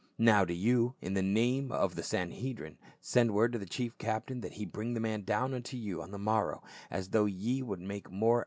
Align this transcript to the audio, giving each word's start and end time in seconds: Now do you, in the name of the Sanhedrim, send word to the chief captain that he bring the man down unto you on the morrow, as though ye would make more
Now 0.17 0.45
do 0.45 0.53
you, 0.55 0.95
in 0.99 1.13
the 1.13 1.21
name 1.21 1.71
of 1.71 1.93
the 1.93 2.01
Sanhedrim, 2.01 2.79
send 3.01 3.35
word 3.35 3.53
to 3.53 3.59
the 3.59 3.67
chief 3.67 3.95
captain 3.99 4.41
that 4.41 4.53
he 4.53 4.65
bring 4.65 4.95
the 4.95 4.99
man 4.99 5.21
down 5.21 5.53
unto 5.53 5.77
you 5.77 6.01
on 6.01 6.09
the 6.09 6.17
morrow, 6.17 6.63
as 6.89 7.09
though 7.09 7.25
ye 7.25 7.61
would 7.61 7.81
make 7.81 8.09
more 8.09 8.39